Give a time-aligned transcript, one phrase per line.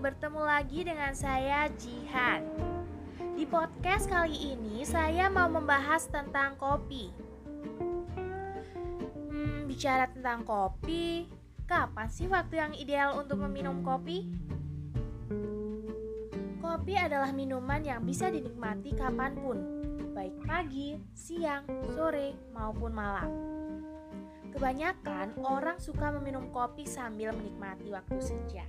[0.00, 2.40] bertemu lagi dengan saya Jihan.
[3.36, 7.12] Di podcast kali ini saya mau membahas tentang kopi.
[9.28, 11.28] Hmm, bicara tentang kopi,
[11.68, 14.24] kapan sih waktu yang ideal untuk meminum kopi?
[16.64, 19.58] Kopi adalah minuman yang bisa dinikmati kapan pun,
[20.16, 23.28] baik pagi, siang, sore, maupun malam.
[24.56, 28.64] Kebanyakan orang suka meminum kopi sambil menikmati waktu senja.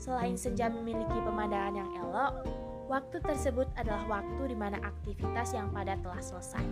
[0.00, 2.48] Selain senja memiliki pemandangan yang elok,
[2.88, 6.64] waktu tersebut adalah waktu di mana aktivitas yang padat telah selesai.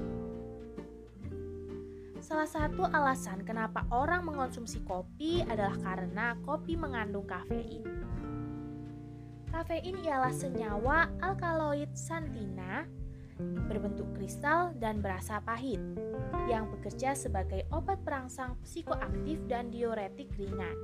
[2.24, 7.84] Salah satu alasan kenapa orang mengonsumsi kopi adalah karena kopi mengandung kafein.
[9.52, 12.88] Kafein ialah senyawa alkaloid santina
[13.38, 15.78] berbentuk kristal dan berasa pahit
[16.50, 20.74] yang bekerja sebagai obat perangsang psikoaktif dan diuretik ringan.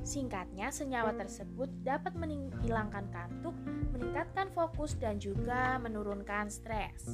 [0.00, 3.52] Singkatnya, senyawa tersebut dapat menghilangkan kantuk,
[3.92, 7.04] meningkatkan fokus, dan juga menurunkan stres.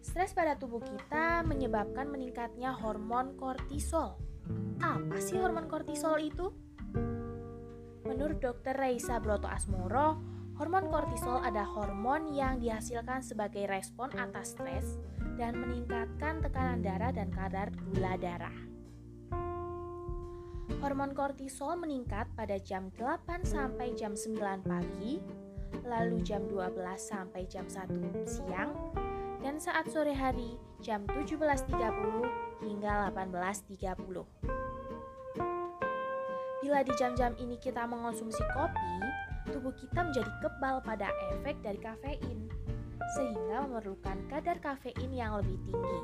[0.00, 4.16] Stres pada tubuh kita menyebabkan meningkatnya hormon kortisol.
[4.80, 6.52] Apa sih hormon kortisol itu?
[8.04, 8.74] Menurut Dr.
[8.74, 10.20] Reisa Broto Asmoro,
[10.58, 14.98] hormon kortisol adalah hormon yang dihasilkan sebagai respon atas stres
[15.38, 18.69] dan meningkatkan tekanan darah dan kadar gula darah.
[20.78, 25.18] Hormon kortisol meningkat pada jam 8 sampai jam 9 pagi,
[25.82, 27.90] lalu jam 12 sampai jam 1
[28.22, 28.70] siang,
[29.42, 31.74] dan saat sore hari jam 17.30
[32.62, 33.90] hingga 18.30.
[36.60, 38.94] Bila di jam-jam ini kita mengonsumsi kopi,
[39.50, 42.46] tubuh kita menjadi kebal pada efek dari kafein,
[43.18, 46.00] sehingga memerlukan kadar kafein yang lebih tinggi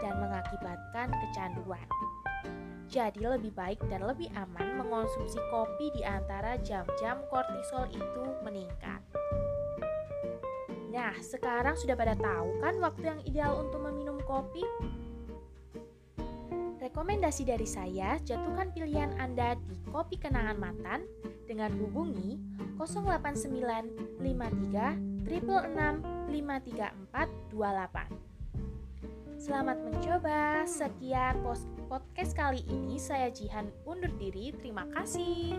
[0.00, 1.84] dan mengakibatkan kecanduan.
[2.90, 8.98] Jadi lebih baik dan lebih aman mengonsumsi kopi di antara jam-jam kortisol itu meningkat.
[10.90, 14.66] Nah, sekarang sudah pada tahu kan waktu yang ideal untuk meminum kopi?
[16.82, 21.06] Rekomendasi dari saya, jatuhkan pilihan Anda di Kopi Kenangan Mantan
[21.46, 22.42] dengan hubungi
[22.74, 25.10] 089 53
[29.40, 30.68] Selamat mencoba.
[30.68, 31.40] Sekian
[31.88, 34.52] podcast kali ini saya Jihan undur diri.
[34.52, 35.56] Terima kasih.